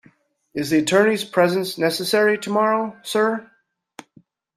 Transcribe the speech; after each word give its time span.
Is 0.55 0.71
the 0.71 0.79
attorney's 0.79 1.23
presence 1.23 1.77
necessary 1.77 2.35
tomorrow, 2.35 2.97
Sir? 3.03 3.51